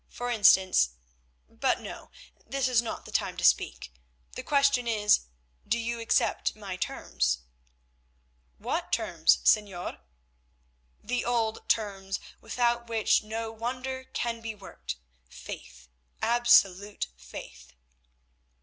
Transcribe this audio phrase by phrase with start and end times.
[0.09, 2.09] For instance—but, no,
[2.43, 3.93] this is not the time to speak.
[4.31, 5.27] The question is,
[5.67, 7.43] do you accept my terms?"
[8.57, 9.99] "What terms, señor?"
[11.03, 15.87] "The old terms, without which no wonder can be worked—faith,
[16.19, 17.73] absolute faith."